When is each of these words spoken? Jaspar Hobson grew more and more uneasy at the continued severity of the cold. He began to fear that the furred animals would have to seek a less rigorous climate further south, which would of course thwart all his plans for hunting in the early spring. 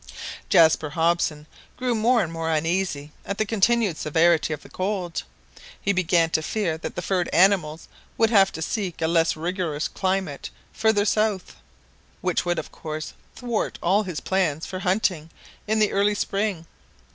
Jaspar 0.49 0.89
Hobson 0.89 1.45
grew 1.77 1.93
more 1.93 2.23
and 2.23 2.33
more 2.33 2.49
uneasy 2.51 3.11
at 3.23 3.37
the 3.37 3.45
continued 3.45 3.97
severity 3.97 4.51
of 4.51 4.63
the 4.63 4.67
cold. 4.67 5.21
He 5.79 5.93
began 5.93 6.31
to 6.31 6.41
fear 6.41 6.75
that 6.79 6.95
the 6.95 7.03
furred 7.03 7.29
animals 7.31 7.87
would 8.17 8.31
have 8.31 8.51
to 8.53 8.63
seek 8.63 8.99
a 9.03 9.07
less 9.07 9.35
rigorous 9.37 9.87
climate 9.87 10.49
further 10.73 11.05
south, 11.05 11.55
which 12.21 12.45
would 12.45 12.57
of 12.57 12.71
course 12.71 13.13
thwart 13.35 13.77
all 13.83 14.01
his 14.01 14.21
plans 14.21 14.65
for 14.65 14.79
hunting 14.79 15.29
in 15.67 15.77
the 15.77 15.91
early 15.91 16.15
spring. 16.15 16.65